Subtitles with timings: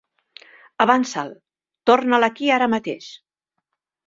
[0.85, 1.29] Avança'l;
[1.91, 3.13] torna'l aquí ara mateix!